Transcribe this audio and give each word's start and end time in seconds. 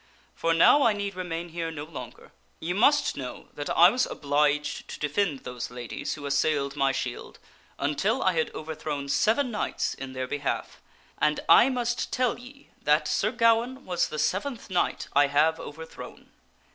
For 0.33 0.55
now 0.55 0.81
I 0.81 0.93
need 0.93 1.13
remain 1.13 1.49
here 1.49 1.69
no 1.69 1.83
longer. 1.83 2.31
Ye 2.59 2.73
must 2.73 3.15
know 3.15 3.49
that 3.53 3.69
I 3.69 3.91
was 3.91 4.07
obliged 4.07 4.87
to 4.87 4.99
defend 4.99 5.41
those 5.41 5.69
ladies 5.69 6.15
who 6.15 6.25
assailed 6.25 6.75
my 6.75 6.91
shield 6.91 7.37
until 7.77 8.23
I 8.23 8.33
had 8.33 8.49
overthrown 8.55 9.09
seven 9.09 9.51
knights 9.51 9.93
in 9.93 10.13
their 10.13 10.25
behalf. 10.27 10.81
And 11.19 11.39
I 11.47 11.69
must 11.69 12.11
tell 12.11 12.39
ye 12.39 12.71
that 12.81 13.07
Sir 13.07 13.31
Gawaine 13.31 13.85
was 13.85 14.07
the 14.07 14.17
seventh 14.17 14.71
knight 14.71 15.07
I 15.13 15.27
have 15.27 15.59
overthrown. 15.59 16.31